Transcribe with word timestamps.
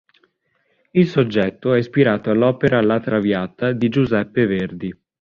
Il 0.93 1.07
soggetto 1.07 1.75
è 1.75 1.77
ispirato 1.77 2.31
all'opera 2.31 2.81
"La 2.81 2.99
traviata" 2.99 3.71
di 3.71 3.87
Giuseppe 3.87 4.47
Verdi. 4.47 4.91